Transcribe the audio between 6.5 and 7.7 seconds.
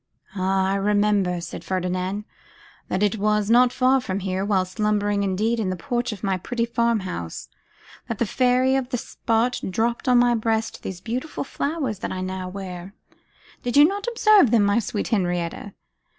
farm house,